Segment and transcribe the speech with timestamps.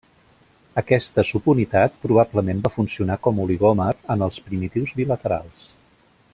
[0.81, 5.73] Aquesta subunitat probablement va funcionar com oligòmer en els primitius bilaterals.